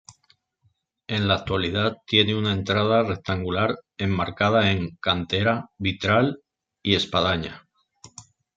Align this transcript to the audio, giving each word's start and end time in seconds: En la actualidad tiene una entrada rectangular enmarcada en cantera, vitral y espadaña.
En 1.05 1.27
la 1.27 1.35
actualidad 1.35 1.97
tiene 2.07 2.33
una 2.33 2.53
entrada 2.53 3.03
rectangular 3.03 3.77
enmarcada 3.99 4.71
en 4.71 4.95
cantera, 4.99 5.69
vitral 5.77 6.41
y 6.81 6.95
espadaña. 6.95 7.67